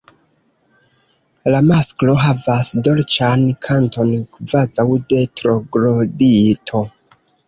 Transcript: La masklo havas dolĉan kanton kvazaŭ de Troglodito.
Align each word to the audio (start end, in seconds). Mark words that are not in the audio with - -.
La 1.55 1.57
masklo 1.65 2.15
havas 2.23 2.71
dolĉan 2.87 3.43
kanton 3.65 4.09
kvazaŭ 4.39 4.87
de 5.13 5.21
Troglodito. 5.43 6.83